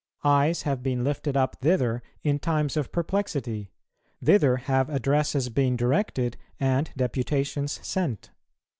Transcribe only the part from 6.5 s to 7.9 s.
and deputations